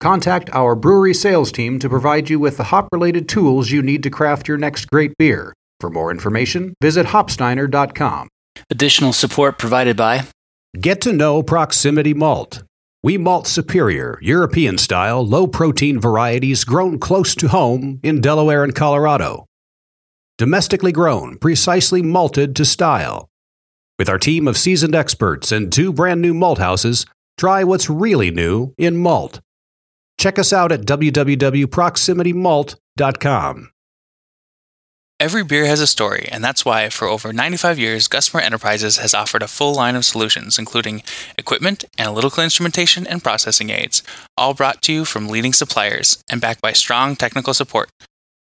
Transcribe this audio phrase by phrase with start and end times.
[0.00, 4.02] Contact our brewery sales team to provide you with the hop related tools you need
[4.02, 5.54] to craft your next great beer.
[5.80, 8.28] For more information, visit hopsteiner.com.
[8.70, 10.22] Additional support provided by
[10.80, 12.62] Get to know Proximity Malt.
[13.02, 18.74] We malt superior, European style, low protein varieties grown close to home in Delaware and
[18.74, 19.44] Colorado.
[20.38, 23.28] Domestically grown, precisely malted to style.
[23.98, 27.06] With our team of seasoned experts and two brand new malt houses,
[27.38, 29.40] try what's really new in malt.
[30.24, 33.70] Check us out at www.proximitymalt.com.
[35.20, 39.12] Every beer has a story, and that's why, for over 95 years, Gusmer Enterprises has
[39.12, 41.02] offered a full line of solutions, including
[41.36, 44.02] equipment, analytical instrumentation, and processing aids,
[44.38, 47.90] all brought to you from leading suppliers and backed by strong technical support.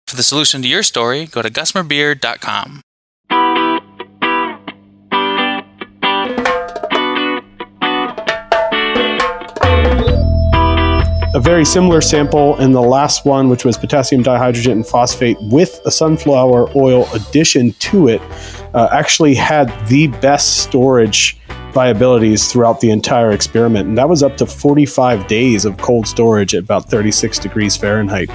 [0.06, 2.82] For the solution to your story, go to gusmerbeer.com.
[11.42, 15.90] very similar sample in the last one, which was potassium dihydrogen and phosphate with a
[15.90, 18.20] sunflower oil addition to it,
[18.74, 21.36] uh, actually had the best storage
[21.72, 23.88] viabilities throughout the entire experiment.
[23.88, 28.30] And that was up to 45 days of cold storage at about 36 degrees Fahrenheit.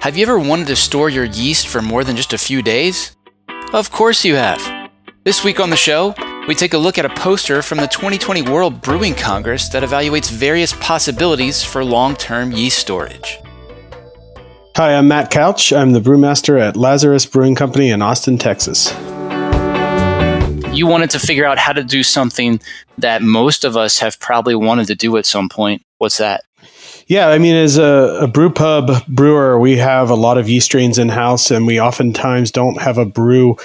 [0.00, 3.16] Have you ever wanted to store your yeast for more than just a few days?
[3.72, 4.60] Of course you have.
[5.24, 6.14] This week on the show,
[6.46, 10.30] we take a look at a poster from the 2020 World Brewing Congress that evaluates
[10.30, 13.38] various possibilities for long term yeast storage.
[14.76, 15.72] Hi, I'm Matt Couch.
[15.72, 18.92] I'm the brewmaster at Lazarus Brewing Company in Austin, Texas.
[20.72, 22.60] You wanted to figure out how to do something
[22.98, 25.82] that most of us have probably wanted to do at some point.
[25.98, 26.44] What's that?
[27.06, 30.66] Yeah, I mean, as a, a brew pub brewer, we have a lot of yeast
[30.66, 33.56] strains in house, and we oftentimes don't have a brew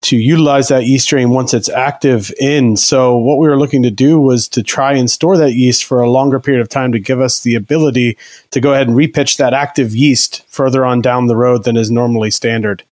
[0.00, 2.76] to utilize that yeast strain once it's active in.
[2.76, 6.00] So what we were looking to do was to try and store that yeast for
[6.00, 8.16] a longer period of time to give us the ability
[8.50, 11.90] to go ahead and repitch that active yeast further on down the road than is
[11.90, 12.84] normally standard.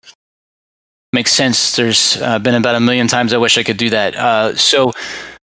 [1.12, 1.76] Makes sense.
[1.76, 4.16] There's uh, been about a million times I wish I could do that.
[4.16, 4.92] Uh, so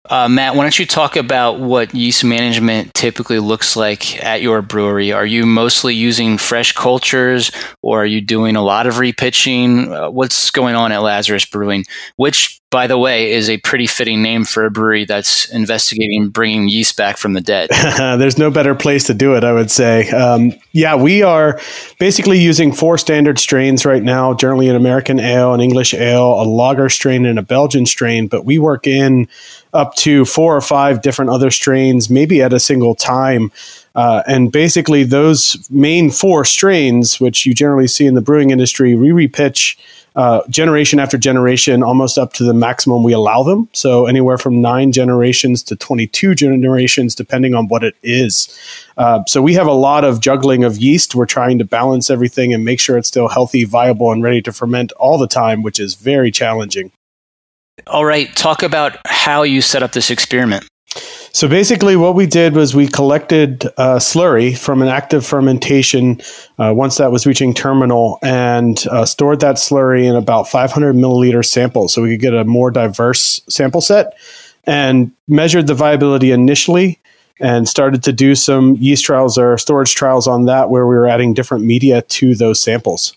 [0.09, 4.61] uh, Matt, why don't you talk about what yeast management typically looks like at your
[4.61, 5.11] brewery?
[5.11, 7.51] Are you mostly using fresh cultures
[7.81, 9.91] or are you doing a lot of repitching?
[9.91, 11.85] Uh, what's going on at Lazarus Brewing?
[12.17, 16.67] Which, by the way, is a pretty fitting name for a brewery that's investigating bringing
[16.67, 17.69] yeast back from the dead.
[18.19, 20.09] There's no better place to do it, I would say.
[20.09, 21.57] Um, yeah, we are
[21.99, 26.43] basically using four standard strains right now generally an American ale, an English ale, a
[26.43, 29.29] lager strain, and a Belgian strain, but we work in
[29.73, 33.53] up to four or five different other strains, maybe at a single time.
[33.95, 38.95] Uh, and basically, those main four strains, which you generally see in the brewing industry,
[38.95, 39.77] we repitch
[40.15, 43.67] uh, generation after generation, almost up to the maximum we allow them.
[43.73, 48.57] So anywhere from nine generations to 22 generations, depending on what it is.
[48.97, 51.15] Uh, so we have a lot of juggling of yeast.
[51.15, 54.53] We're trying to balance everything and make sure it's still healthy, viable, and ready to
[54.53, 56.91] ferment all the time, which is very challenging.
[57.87, 60.65] All right, talk about how you set up this experiment.
[61.35, 66.21] So basically, what we did was we collected uh, slurry from an active fermentation
[66.57, 71.43] uh, once that was reaching terminal and uh, stored that slurry in about 500 milliliter
[71.43, 74.13] samples so we could get a more diverse sample set
[74.63, 77.01] and measured the viability initially
[77.41, 81.05] and started to do some yeast trials or storage trials on that where we were
[81.05, 83.13] adding different media to those samples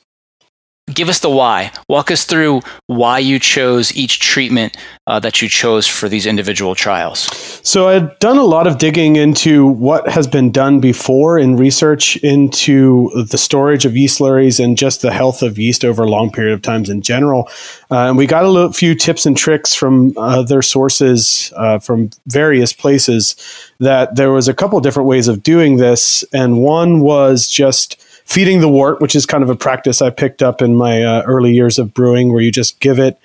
[0.92, 1.72] give us the why.
[1.88, 4.76] Walk us through why you chose each treatment
[5.06, 7.20] uh, that you chose for these individual trials.
[7.62, 12.16] So, I've done a lot of digging into what has been done before in research
[12.18, 16.30] into the storage of yeast slurries and just the health of yeast over a long
[16.30, 17.48] period of times in general.
[17.90, 22.10] Uh, and we got a little, few tips and tricks from other sources uh, from
[22.26, 23.36] various places
[23.78, 26.24] that there was a couple different ways of doing this.
[26.32, 30.42] And one was just feeding the wort, which is kind of a practice I picked
[30.42, 33.18] up in my uh, early years of brewing, where you just give it,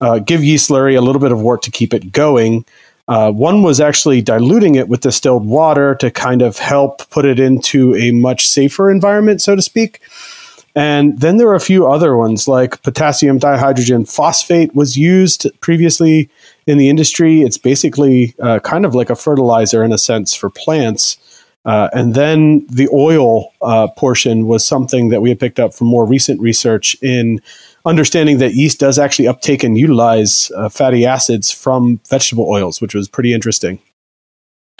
[0.00, 2.64] uh, give yeast slurry a little bit of wort to keep it going.
[3.06, 7.38] Uh, one was actually diluting it with distilled water to kind of help put it
[7.38, 10.00] into a much safer environment, so to speak.
[10.74, 16.30] And then there were a few other ones like potassium dihydrogen phosphate was used previously
[16.66, 17.42] in the industry.
[17.42, 21.18] It's basically uh, kind of like a fertilizer in a sense for plants.
[21.64, 25.88] Uh, and then the oil uh, portion was something that we had picked up from
[25.88, 27.40] more recent research in
[27.84, 32.94] understanding that yeast does actually uptake and utilize uh, fatty acids from vegetable oils, which
[32.94, 33.78] was pretty interesting.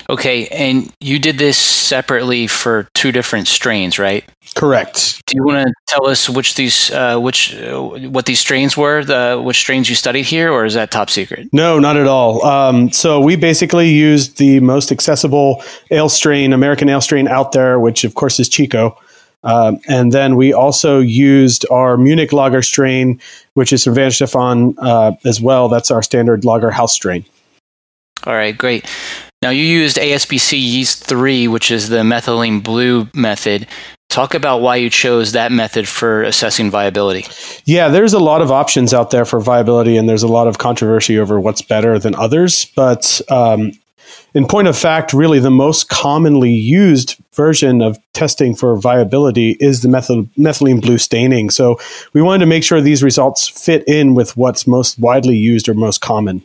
[0.09, 4.25] Okay, and you did this separately for two different strains, right?
[4.55, 5.21] Correct.
[5.27, 9.05] Do you want to tell us which these, uh, which, uh, what these strains were,
[9.05, 11.49] the which strains you studied here, or is that top secret?
[11.53, 12.45] No, not at all.
[12.45, 17.79] Um, so we basically used the most accessible ale strain, American ale strain out there,
[17.79, 18.99] which of course is Chico.
[19.43, 23.21] Um, and then we also used our Munich lager strain,
[23.55, 25.69] which is from Weihenstephan uh, as well.
[25.69, 27.25] That's our standard lager house strain.
[28.25, 28.85] All right, great.
[29.43, 33.67] Now you used ASBC yeast 3, which is the methylene blue method.
[34.11, 37.25] Talk about why you chose that method for assessing viability.
[37.65, 40.59] Yeah, there's a lot of options out there for viability, and there's a lot of
[40.59, 42.67] controversy over what's better than others.
[42.77, 43.73] But um,
[44.35, 49.81] in point of fact, really the most commonly used version of testing for viability is
[49.81, 51.49] the methyl- methylene blue staining.
[51.49, 51.81] So
[52.13, 55.73] we wanted to make sure these results fit in with what's most widely used or
[55.73, 56.43] most common.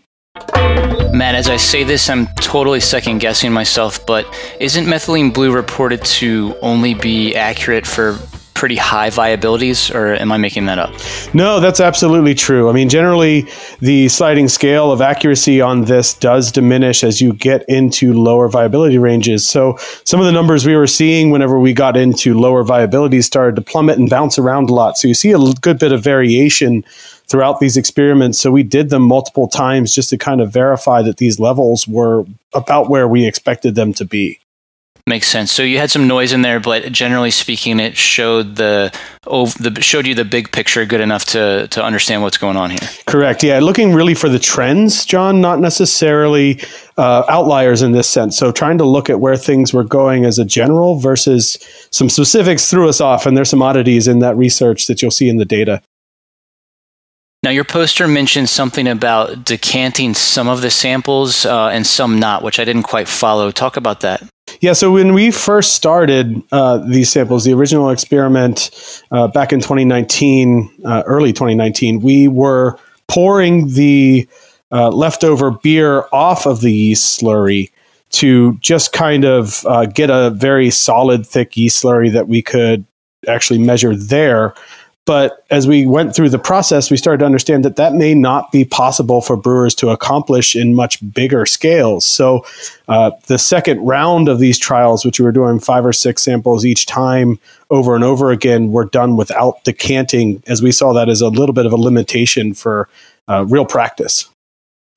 [1.16, 4.28] Matt, as I say this, I'm totally second guessing myself, but
[4.60, 8.20] isn't methylene blue reported to only be accurate for
[8.54, 10.92] pretty high viabilities, or am I making that up?
[11.34, 12.70] No, that's absolutely true.
[12.70, 13.48] I mean, generally,
[13.80, 18.98] the sliding scale of accuracy on this does diminish as you get into lower viability
[18.98, 19.48] ranges.
[19.48, 23.56] So, some of the numbers we were seeing whenever we got into lower viabilities started
[23.56, 24.98] to plummet and bounce around a lot.
[24.98, 26.84] So, you see a good bit of variation
[27.28, 28.40] throughout these experiments.
[28.40, 32.26] So we did them multiple times just to kind of verify that these levels were
[32.54, 34.40] about where we expected them to be.
[35.08, 35.52] Makes sense.
[35.52, 38.92] So you had some noise in there, but generally speaking, it showed the,
[39.28, 42.72] oh, the showed you the big picture good enough to to understand what's going on
[42.72, 42.80] here.
[43.06, 43.44] Correct.
[43.44, 46.60] Yeah, looking really for the trends, John, not necessarily
[46.98, 48.36] uh, outliers in this sense.
[48.36, 51.60] So trying to look at where things were going as a general versus
[51.92, 55.30] some specifics threw us off, and there's some oddities in that research that you'll see
[55.30, 55.84] in the data.
[57.46, 62.42] Now, your poster mentioned something about decanting some of the samples uh, and some not,
[62.42, 63.52] which I didn't quite follow.
[63.52, 64.28] Talk about that.
[64.62, 68.72] Yeah, so when we first started uh, these samples, the original experiment
[69.12, 74.28] uh, back in 2019, uh, early 2019, we were pouring the
[74.72, 77.70] uh, leftover beer off of the yeast slurry
[78.10, 82.88] to just kind of uh, get a very solid, thick yeast slurry that we could
[83.28, 84.56] actually measure there.
[85.06, 88.52] But as we went through the process, we started to understand that that may not
[88.52, 92.06] be possible for brewers to accomplish in much bigger scales.
[92.06, 92.44] So,
[92.88, 96.66] uh, the second round of these trials, which we were doing five or six samples
[96.66, 101.22] each time over and over again, were done without decanting, as we saw that as
[101.22, 102.90] a little bit of a limitation for
[103.28, 104.28] uh, real practice.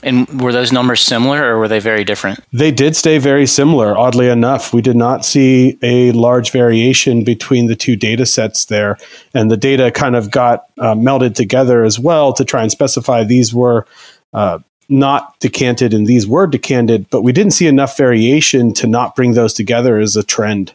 [0.03, 2.39] And were those numbers similar or were they very different?
[2.53, 4.73] They did stay very similar, oddly enough.
[4.73, 8.97] We did not see a large variation between the two data sets there.
[9.35, 13.25] And the data kind of got uh, melded together as well to try and specify
[13.25, 13.87] these were
[14.33, 19.17] uh, not decanted and these were decanted, but we didn't see enough variation to not
[19.17, 20.73] bring those together as a trend.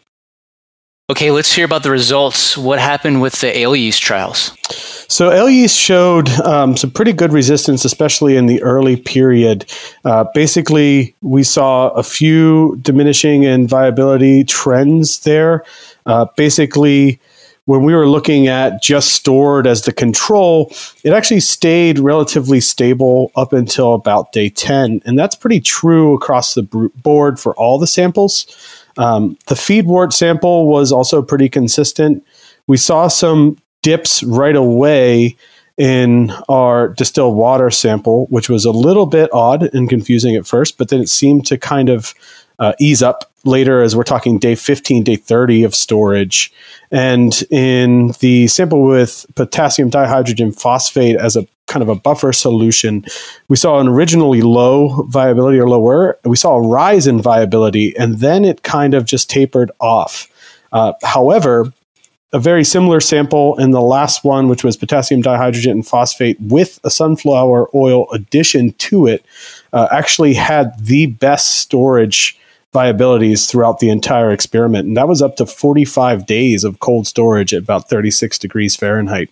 [1.09, 2.57] Okay, let's hear about the results.
[2.57, 4.55] What happened with the ale yeast trials?
[5.09, 9.65] So ale yeast showed um, some pretty good resistance, especially in the early period.
[10.05, 15.65] Uh, basically, we saw a few diminishing in viability trends there.
[16.05, 17.19] Uh, basically,
[17.65, 23.29] when we were looking at just stored as the control, it actually stayed relatively stable
[23.35, 25.01] up until about day 10.
[25.03, 28.47] And that's pretty true across the board for all the samples.
[28.97, 32.25] Um, the feed wort sample was also pretty consistent.
[32.67, 35.35] We saw some dips right away
[35.77, 40.77] in our distilled water sample, which was a little bit odd and confusing at first,
[40.77, 42.13] but then it seemed to kind of
[42.59, 46.51] uh, ease up later as we're talking day 15, day 30 of storage.
[46.91, 53.05] And in the sample with potassium dihydrogen phosphate as a kind of a buffer solution,
[53.49, 56.17] we saw an originally low viability or lower.
[56.23, 60.29] We saw a rise in viability, and then it kind of just tapered off.
[60.71, 61.71] Uh, however,
[62.31, 66.79] a very similar sample in the last one, which was potassium dihydrogen and phosphate with
[66.83, 69.23] a sunflower oil addition to it,
[69.71, 72.37] uh, actually had the best storage
[72.73, 74.87] viabilities throughout the entire experiment.
[74.87, 79.29] And that was up to 45 days of cold storage at about 36 degrees Fahrenheit.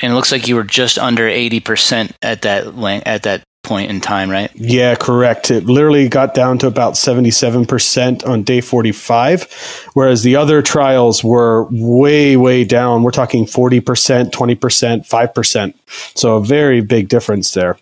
[0.00, 2.66] And it looks like you were just under 80% at that
[3.06, 4.50] at that point in time, right?
[4.54, 5.50] Yeah, correct.
[5.50, 11.66] It literally got down to about 77% on day 45, whereas the other trials were
[11.70, 13.02] way, way down.
[13.02, 15.74] We're talking 40%, 20%, 5%.
[16.16, 17.76] So a very big difference there.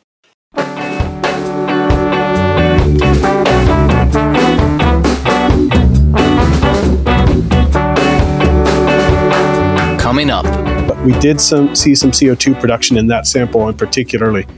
[10.18, 10.46] Coming up,
[10.88, 14.48] But we did some see some CO2 production in that sample, and particularly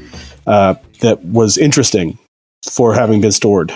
[0.46, 2.18] uh, that was interesting
[2.66, 3.70] for having been stored.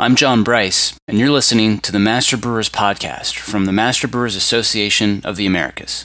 [0.00, 4.34] I'm John Bryce, and you're listening to the Master Brewers Podcast from the Master Brewers
[4.34, 6.04] Association of the Americas.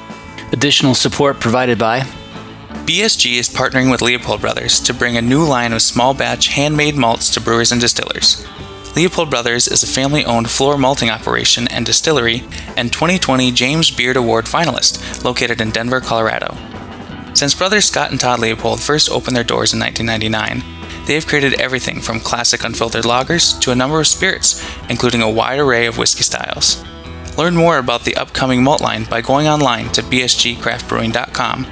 [0.51, 2.01] Additional support provided by
[2.85, 6.95] BSG is partnering with Leopold Brothers to bring a new line of small batch handmade
[6.95, 8.45] malts to brewers and distillers.
[8.95, 12.43] Leopold Brothers is a family owned floor malting operation and distillery
[12.75, 16.57] and 2020 James Beard Award finalist located in Denver, Colorado.
[17.33, 21.61] Since brothers Scott and Todd Leopold first opened their doors in 1999, they have created
[21.61, 25.97] everything from classic unfiltered lagers to a number of spirits, including a wide array of
[25.97, 26.83] whiskey styles.
[27.37, 31.65] Learn more about the upcoming malt line by going online to bsgcraftbrewing.com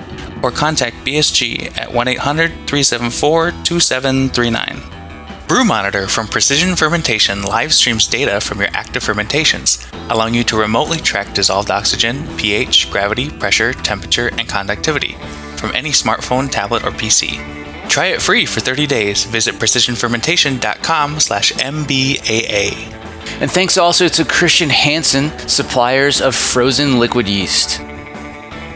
[0.44, 5.00] or contact BSG at 1 800 374 2739.
[5.48, 10.56] Brew Monitor from Precision Fermentation live streams data from your active fermentations, allowing you to
[10.56, 15.14] remotely track dissolved oxygen, pH, gravity, pressure, temperature, and conductivity
[15.58, 17.90] from any smartphone, tablet, or PC.
[17.90, 19.26] Try it free for 30 days.
[19.26, 23.09] Visit precisionfermentation.com slash MBAA.
[23.42, 27.80] And thanks also to Christian Hansen, suppliers of frozen liquid yeast.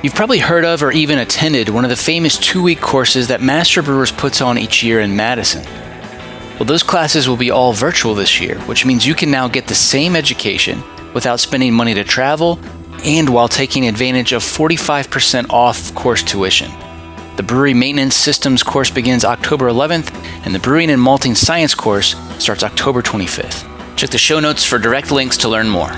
[0.04, 3.42] You've probably heard of or even attended one of the famous two week courses that
[3.42, 5.64] Master Brewers puts on each year in Madison.
[6.60, 9.68] Well, those classes will be all virtual this year, which means you can now get
[9.68, 10.84] the same education
[11.14, 12.60] without spending money to travel
[13.04, 16.72] and while taking advantage of 45% off course tuition.
[17.36, 20.14] The Brewery Maintenance Systems course begins October 11th,
[20.46, 23.73] and the Brewing and Malting Science course starts October 25th.
[23.96, 25.92] Check the show notes for direct links to learn more.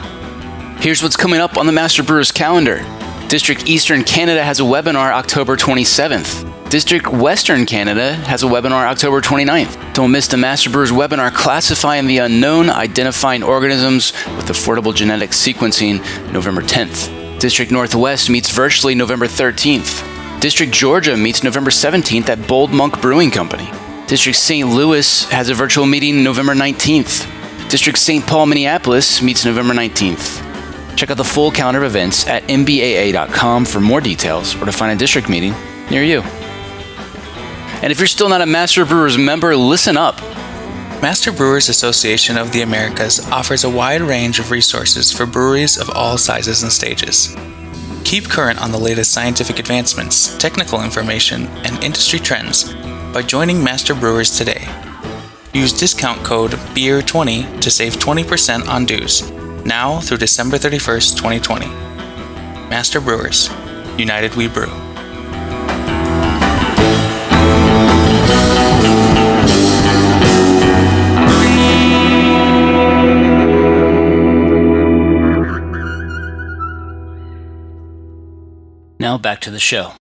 [0.79, 2.85] Here's what's coming up on the Master Brewers calendar.
[3.29, 6.69] District Eastern Canada has a webinar October 27th.
[6.69, 9.93] District Western Canada has a webinar October 29th.
[9.93, 15.99] Don't miss the Master Brewers webinar Classifying the Unknown, Identifying Organisms with Affordable Genetic Sequencing,
[16.31, 17.39] November 10th.
[17.39, 20.41] District Northwest meets virtually November 13th.
[20.41, 23.69] District Georgia meets November 17th at Bold Monk Brewing Company.
[24.07, 24.67] District St.
[24.69, 27.44] Louis has a virtual meeting November 19th.
[27.69, 28.25] District St.
[28.25, 30.95] Paul, Minneapolis meets November 19th.
[30.95, 34.91] Check out the full calendar of events at mbaa.com for more details or to find
[34.91, 35.53] a district meeting
[35.89, 36.21] near you.
[37.81, 40.21] And if you're still not a Master Brewers member, listen up.
[41.01, 45.89] Master Brewers Association of the Americas offers a wide range of resources for breweries of
[45.89, 47.35] all sizes and stages.
[48.05, 52.73] Keep current on the latest scientific advancements, technical information, and industry trends
[53.13, 54.67] by joining Master Brewers today.
[55.55, 59.31] Use discount code BEER20 to save 20% on dues,
[59.63, 61.67] now through December 31st, 2020.
[62.67, 63.49] Master Brewers,
[63.97, 64.67] United We Brew.
[78.99, 79.93] Now back to the show.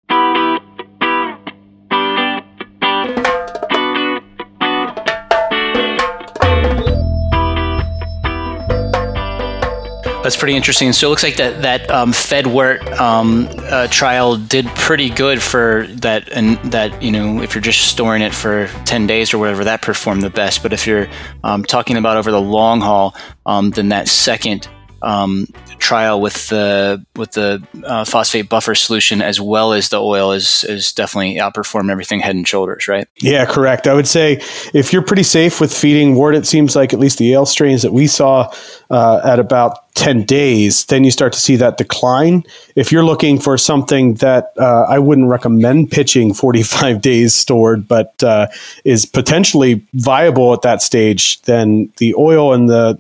[10.24, 10.94] That's pretty interesting.
[10.94, 15.86] So it looks like that that um, FedWort um, uh, trial did pretty good for
[15.96, 19.66] that, and that you know if you're just storing it for ten days or whatever,
[19.66, 20.64] that performed the best.
[20.64, 21.10] But if you're
[21.44, 23.16] um, talking about over the long haul,
[23.46, 24.70] um, then that second
[25.04, 25.48] um,
[25.80, 30.64] trial with the with the uh, phosphate buffer solution as well as the oil is
[30.64, 33.08] is definitely outperform everything head and shoulders, right?
[33.18, 33.88] Yeah, correct.
[33.88, 34.42] I would say
[34.74, 37.82] if you're pretty safe with feeding wort, it seems like at least the ale strains
[37.82, 38.52] that we saw
[38.90, 42.44] uh, at about 10 days, then you start to see that decline.
[42.76, 48.24] If you're looking for something that uh, I wouldn't recommend pitching 45 days stored, but
[48.24, 48.48] uh,
[48.86, 52.98] is potentially viable at that stage, then the oil and the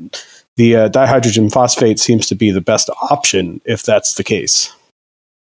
[0.55, 4.74] the uh, dihydrogen phosphate seems to be the best option if that's the case.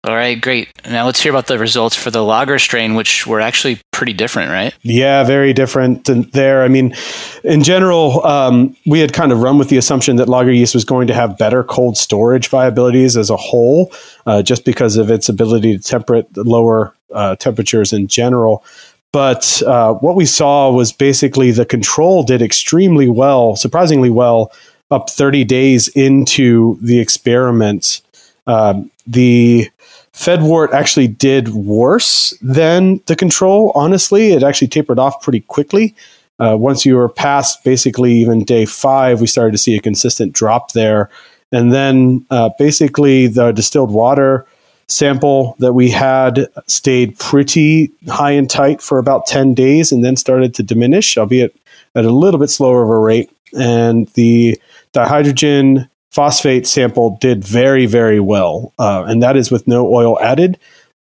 [0.05, 0.69] All right, great.
[0.89, 4.51] Now let's hear about the results for the lager strain, which were actually pretty different,
[4.53, 4.73] right?
[4.83, 6.63] Yeah, very different there.
[6.63, 6.95] I mean,
[7.43, 10.85] in general, um, we had kind of run with the assumption that lager yeast was
[10.85, 13.93] going to have better cold storage viabilities as a whole,
[14.25, 18.65] uh, just because of its ability to temperate lower uh, temperatures in general.
[19.13, 24.53] But uh, what we saw was basically the control did extremely well, surprisingly well,
[24.91, 28.01] up 30 days into the experiment.
[28.47, 29.71] Um, the
[30.13, 33.73] fed wort actually did worse than the control.
[33.75, 35.95] Honestly, it actually tapered off pretty quickly.
[36.41, 40.33] Uh, once you were past basically even day five, we started to see a consistent
[40.33, 41.11] drop there.
[41.53, 44.47] And then uh, basically the distilled water
[44.87, 50.17] sample that we had stayed pretty high and tight for about 10 days and then
[50.17, 51.55] started to diminish, albeit
[51.95, 53.31] at a little bit slower of a rate.
[53.59, 54.61] And the
[54.93, 58.73] dihydrogen phosphate sample did very, very well.
[58.79, 60.59] Uh, and that is with no oil added.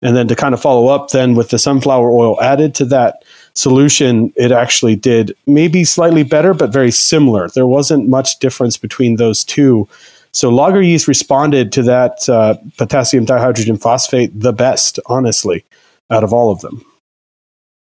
[0.03, 3.23] And then to kind of follow up, then with the sunflower oil added to that
[3.55, 7.49] solution, it actually did maybe slightly better, but very similar.
[7.49, 9.89] There wasn't much difference between those two.
[10.33, 15.65] So lager yeast responded to that uh, potassium dihydrogen phosphate the best, honestly,
[16.09, 16.85] out of all of them.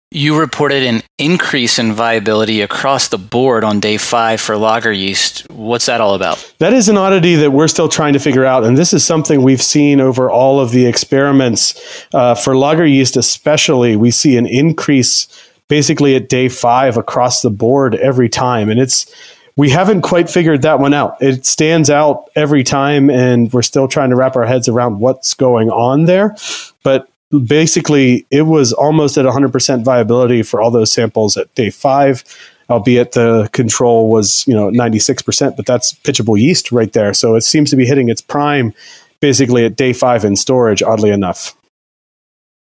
[0.10, 5.50] You reported an increase in viability across the board on day five for lager yeast.
[5.52, 6.54] What's that all about?
[6.60, 8.64] That is an oddity that we're still trying to figure out.
[8.64, 12.06] And this is something we've seen over all of the experiments.
[12.14, 15.28] Uh, for lager yeast, especially, we see an increase
[15.68, 18.70] basically at day five across the board every time.
[18.70, 19.14] And it's,
[19.58, 21.22] we haven't quite figured that one out.
[21.22, 25.34] It stands out every time, and we're still trying to wrap our heads around what's
[25.34, 26.34] going on there.
[26.82, 27.10] But
[27.46, 32.24] basically it was almost at 100% viability for all those samples at day five
[32.70, 37.14] albeit the control was you know 96% but that's pitchable yeast right there.
[37.14, 38.74] So it seems to be hitting its prime
[39.20, 41.56] basically at day five in storage oddly enough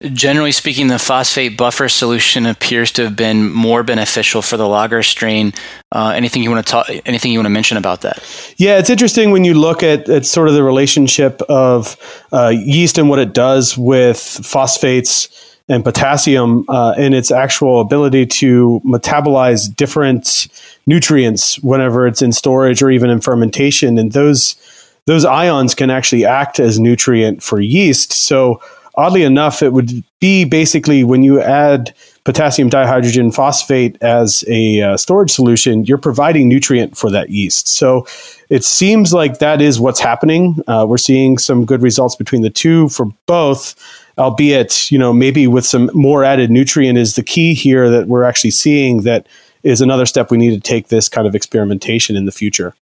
[0.03, 5.03] Generally speaking, the phosphate buffer solution appears to have been more beneficial for the lager
[5.03, 5.53] strain.
[5.93, 6.89] Uh, anything you want to talk?
[7.05, 8.55] Anything you want to mention about that?
[8.57, 11.99] Yeah, it's interesting when you look at, at sort of the relationship of
[12.33, 18.25] uh, yeast and what it does with phosphates and potassium uh, and its actual ability
[18.25, 20.49] to metabolize different
[20.87, 24.57] nutrients whenever it's in storage or even in fermentation, and those
[25.05, 28.13] those ions can actually act as nutrient for yeast.
[28.13, 28.63] So
[28.95, 34.97] oddly enough, it would be basically when you add potassium dihydrogen phosphate as a uh,
[34.97, 37.69] storage solution, you're providing nutrient for that yeast.
[37.69, 38.07] So
[38.51, 40.63] it seems like that is what's happening.
[40.67, 43.75] Uh, we're seeing some good results between the two for both,
[44.19, 48.25] albeit, you know, maybe with some more added nutrient is the key here that we're
[48.25, 49.27] actually seeing that
[49.63, 52.75] is another step we need to take this kind of experimentation in the future.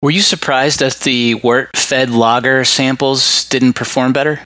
[0.00, 4.40] Were you surprised that the wort fed lager samples didn't perform better?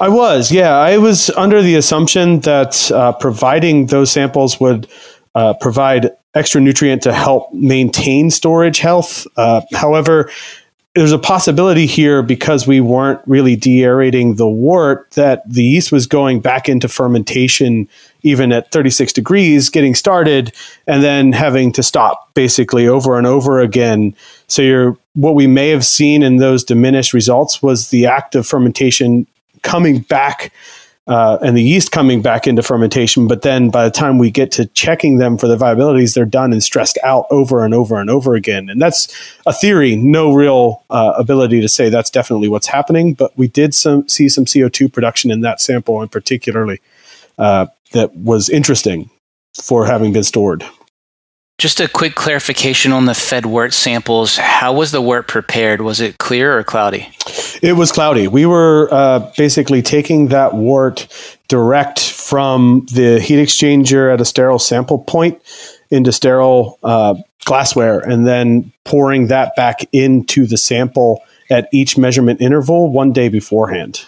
[0.00, 0.76] I was, yeah.
[0.76, 4.86] I was under the assumption that uh, providing those samples would
[5.34, 9.26] uh, provide extra nutrient to help maintain storage health.
[9.36, 10.30] Uh, however,
[10.94, 16.06] there's a possibility here because we weren't really deaerating the wort that the yeast was
[16.06, 17.88] going back into fermentation
[18.22, 20.54] even at 36 degrees getting started
[20.86, 24.14] and then having to stop basically over and over again.
[24.46, 28.46] So you're what we may have seen in those diminished results was the act of
[28.46, 29.26] fermentation
[29.62, 30.52] coming back
[31.06, 33.28] uh, and the yeast coming back into fermentation.
[33.28, 36.52] But then by the time we get to checking them for the viabilities, they're done
[36.52, 38.70] and stressed out over and over and over again.
[38.70, 39.14] And that's
[39.46, 43.14] a theory, no real uh, ability to say that's definitely what's happening.
[43.14, 46.80] But we did some, see some CO2 production in that sample, and particularly
[47.38, 49.10] uh, that was interesting
[49.62, 50.64] for having been stored.
[51.56, 54.36] Just a quick clarification on the fed wort samples.
[54.36, 55.80] How was the wort prepared?
[55.80, 57.08] Was it clear or cloudy?
[57.62, 58.26] It was cloudy.
[58.26, 61.06] We were uh, basically taking that wort
[61.46, 65.40] direct from the heat exchanger at a sterile sample point
[65.90, 67.14] into sterile uh,
[67.44, 73.28] glassware and then pouring that back into the sample at each measurement interval one day
[73.28, 74.04] beforehand.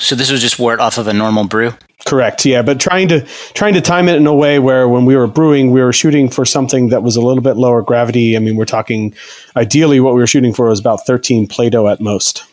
[0.00, 1.72] So this was just wort off of a normal brew.
[2.06, 2.46] Correct.
[2.46, 5.26] Yeah, but trying to trying to time it in a way where when we were
[5.26, 8.36] brewing, we were shooting for something that was a little bit lower gravity.
[8.36, 9.14] I mean, we're talking
[9.56, 12.44] ideally what we were shooting for was about 13 Plato at most.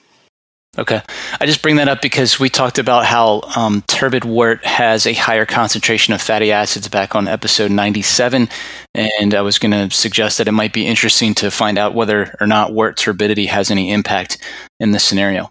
[0.77, 1.01] Okay.
[1.39, 5.13] I just bring that up because we talked about how um, turbid wort has a
[5.13, 8.49] higher concentration of fatty acids back on episode 97.
[8.93, 12.35] And I was going to suggest that it might be interesting to find out whether
[12.41, 14.37] or not wort turbidity has any impact
[14.79, 15.49] in this scenario.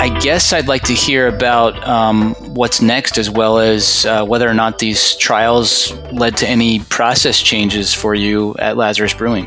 [0.00, 4.48] I guess I'd like to hear about um, what's next, as well as uh, whether
[4.48, 9.46] or not these trials led to any process changes for you at Lazarus Brewing.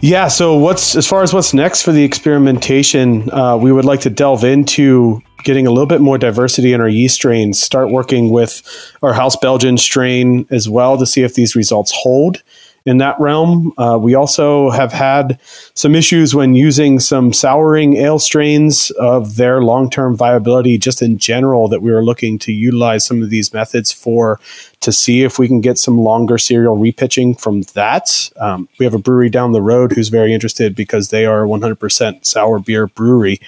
[0.00, 0.28] Yeah.
[0.28, 4.10] So, what's as far as what's next for the experimentation, uh, we would like to
[4.10, 7.60] delve into getting a little bit more diversity in our yeast strains.
[7.60, 8.62] Start working with
[9.02, 12.42] our House Belgian strain as well to see if these results hold
[12.86, 13.72] in that realm.
[13.78, 15.40] Uh, we also have had
[15.72, 21.16] some issues when using some souring ale strains of their long term viability, just in
[21.18, 24.38] general, that we were looking to utilize some of these methods for
[24.80, 28.30] to see if we can get some longer serial repitching from that.
[28.36, 32.24] Um, we have a brewery down the road who's very interested because they are 100%
[32.24, 33.40] sour beer brewery.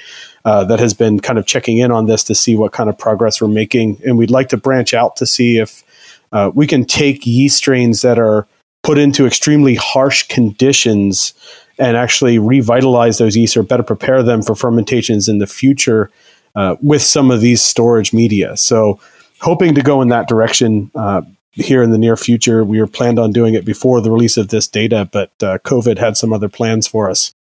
[0.46, 2.96] Uh, that has been kind of checking in on this to see what kind of
[2.96, 4.00] progress we're making.
[4.06, 5.82] And we'd like to branch out to see if
[6.30, 8.46] uh, we can take yeast strains that are
[8.86, 11.34] put into extremely harsh conditions
[11.76, 16.08] and actually revitalize those yeast or better prepare them for fermentations in the future
[16.54, 18.56] uh, with some of these storage media.
[18.56, 19.00] So,
[19.40, 22.64] hoping to go in that direction uh, here in the near future.
[22.64, 25.98] We were planned on doing it before the release of this data, but uh, COVID
[25.98, 27.32] had some other plans for us.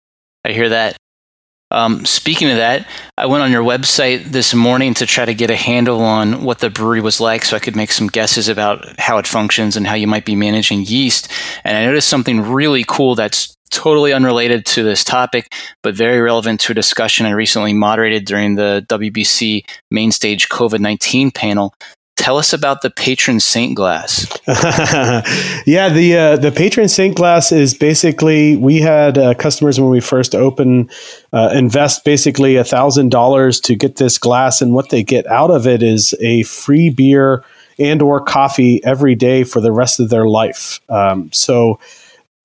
[0.43, 0.97] I hear that.
[1.71, 5.49] Um, speaking of that, I went on your website this morning to try to get
[5.49, 8.99] a handle on what the brewery was like so I could make some guesses about
[8.99, 11.31] how it functions and how you might be managing yeast.
[11.63, 15.51] And I noticed something really cool that's totally unrelated to this topic,
[15.81, 20.79] but very relevant to a discussion I recently moderated during the WBC main stage COVID
[20.79, 21.73] 19 panel
[22.15, 24.27] tell us about the patron saint glass.
[25.65, 29.99] yeah, the uh, the patron saint glass is basically we had uh, customers when we
[29.99, 30.91] first opened
[31.33, 35.51] uh, invest basically a thousand dollars to get this glass, and what they get out
[35.51, 37.43] of it is a free beer
[37.77, 40.79] and or coffee every day for the rest of their life.
[40.89, 41.79] Um, so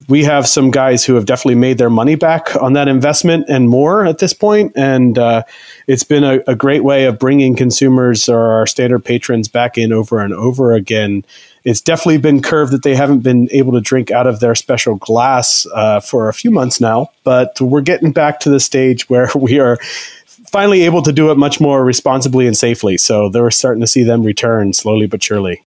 [0.08, 3.68] we have some guys who have definitely made their money back on that investment and
[3.68, 5.42] more at this point, and uh,
[5.86, 9.92] it's been a, a, great way of bringing consumers or our standard patrons back in
[9.92, 11.24] over and over again.
[11.64, 14.96] It's definitely been curved that they haven't been able to drink out of their special
[14.96, 19.28] glass uh, for a few months now, but we're getting back to the stage where
[19.36, 19.76] we are
[20.50, 22.96] finally able to do it much more responsibly and safely.
[22.96, 25.64] So they're starting to see them return slowly but surely.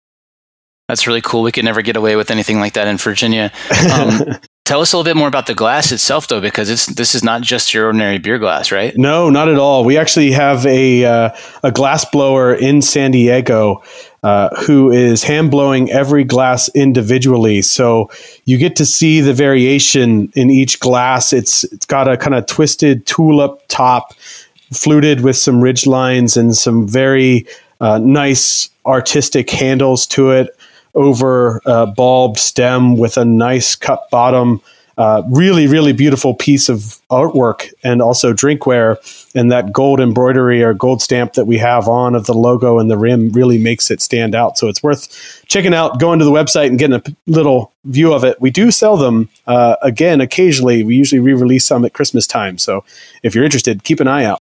[0.88, 1.42] That's really cool.
[1.42, 3.52] We could never get away with anything like that in Virginia.
[3.92, 4.22] Um,
[4.64, 7.22] tell us a little bit more about the glass itself, though, because it's this is
[7.22, 8.96] not just your ordinary beer glass, right?
[8.96, 9.84] No, not at all.
[9.84, 11.30] We actually have a uh,
[11.62, 13.82] a glass blower in San Diego
[14.22, 17.60] uh, who is hand blowing every glass individually.
[17.60, 18.10] So
[18.46, 21.34] you get to see the variation in each glass.
[21.34, 24.14] It's it's got a kind of twisted tulip top,
[24.72, 27.46] fluted with some ridge lines and some very
[27.78, 30.57] uh, nice artistic handles to it
[30.98, 34.60] over a bulb stem with a nice cut bottom.
[34.98, 38.96] Uh, really, really beautiful piece of artwork and also drinkware.
[39.32, 42.90] And that gold embroidery or gold stamp that we have on of the logo and
[42.90, 44.58] the rim really makes it stand out.
[44.58, 48.24] So it's worth checking out, going to the website and getting a little view of
[48.24, 48.40] it.
[48.40, 50.82] We do sell them uh, again occasionally.
[50.82, 52.58] We usually re release some at Christmas time.
[52.58, 52.84] So
[53.22, 54.40] if you're interested, keep an eye out.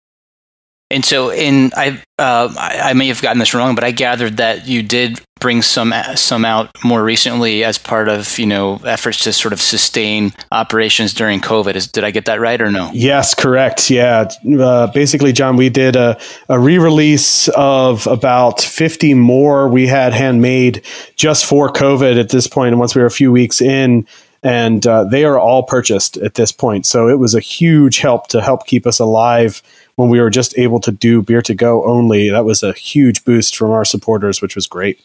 [0.91, 4.67] And so, in I, uh, I may have gotten this wrong, but I gathered that
[4.67, 9.34] you did bring some some out more recently as part of you know efforts to
[9.34, 11.76] sort of sustain operations during COVID.
[11.76, 12.91] Is, did I get that right or no?
[12.93, 13.89] Yes, correct.
[13.89, 16.19] Yeah, uh, basically, John, we did a,
[16.50, 22.74] a re-release of about fifty more we had handmade just for COVID at this point.
[22.74, 24.08] and once we were a few weeks in
[24.43, 26.86] and uh, they are all purchased at this point.
[26.86, 29.63] So it was a huge help to help keep us alive
[29.96, 32.30] when we were just able to do beer to go only.
[32.30, 35.04] That was a huge boost from our supporters, which was great.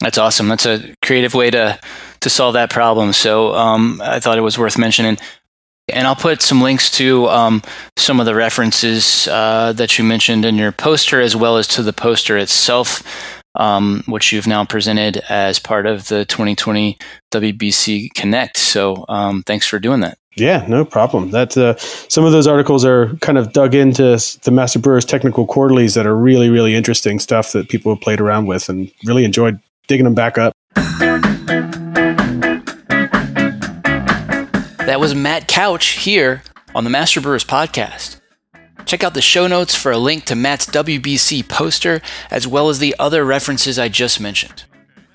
[0.00, 0.48] That's awesome.
[0.48, 1.78] That's a creative way to
[2.20, 3.12] to solve that problem.
[3.12, 5.18] So um, I thought it was worth mentioning.
[5.92, 7.62] And I'll put some links to um,
[7.96, 11.82] some of the references uh, that you mentioned in your poster, as well as to
[11.82, 13.02] the poster itself,
[13.56, 16.96] um, which you've now presented as part of the 2020
[17.32, 18.56] WBC Connect.
[18.56, 20.19] So um, thanks for doing that.
[20.36, 21.32] Yeah, no problem.
[21.32, 25.44] That uh, some of those articles are kind of dug into the Master Brewers technical
[25.44, 29.24] quarterlies that are really, really interesting stuff that people have played around with and really
[29.24, 30.54] enjoyed digging them back up.
[34.86, 36.42] That was Matt Couch here
[36.74, 38.20] on the Master Brewers podcast.
[38.86, 42.78] Check out the show notes for a link to Matt's WBC poster, as well as
[42.78, 44.64] the other references I just mentioned.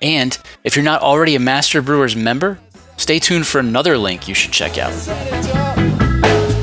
[0.02, 2.60] And if you're not already a Master Brewers member,
[2.98, 4.92] stay tuned for another link you should check out.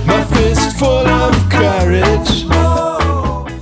[0.07, 2.47] My fist full of courage.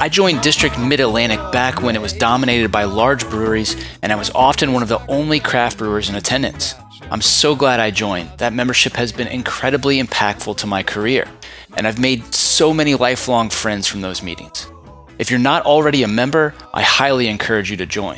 [0.02, 4.16] I joined District Mid Atlantic back when it was dominated by large breweries, and I
[4.16, 6.74] was often one of the only craft brewers in attendance.
[7.10, 8.30] I'm so glad I joined.
[8.38, 11.28] That membership has been incredibly impactful to my career,
[11.76, 14.68] and I've made so many lifelong friends from those meetings.
[15.18, 18.16] If you're not already a member, I highly encourage you to join.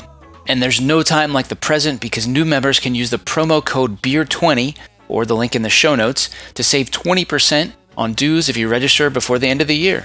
[0.48, 4.02] And there's no time like the present because new members can use the promo code
[4.02, 4.76] BEER20
[5.09, 9.11] or the link in the show notes to save 20% on dues if you register
[9.11, 10.02] before the end of the year.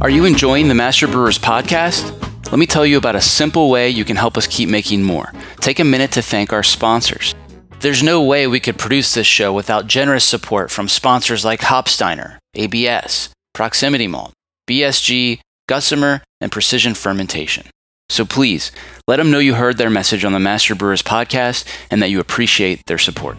[0.00, 2.12] Are you enjoying the Master Brewers podcast?
[2.52, 5.32] Let me tell you about a simple way you can help us keep making more.
[5.60, 7.34] Take a minute to thank our sponsors.
[7.80, 12.38] There's no way we could produce this show without generous support from sponsors like Hopsteiner,
[12.54, 14.32] ABS, Proximity Malt,
[14.68, 17.66] BSG, Gusmer, and Precision Fermentation.
[18.08, 18.70] So please,
[19.08, 22.20] let them know you heard their message on the Master Brewers podcast and that you
[22.20, 23.36] appreciate their support.